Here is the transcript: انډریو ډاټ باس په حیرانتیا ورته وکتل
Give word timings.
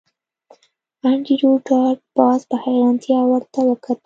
انډریو 1.07 1.51
ډاټ 1.67 1.97
باس 2.17 2.41
په 2.49 2.55
حیرانتیا 2.63 3.19
ورته 3.31 3.59
وکتل 3.69 3.97